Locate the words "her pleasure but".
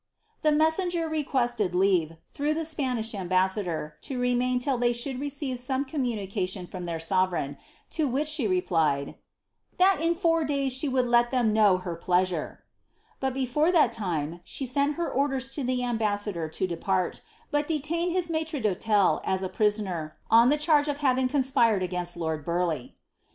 11.77-13.35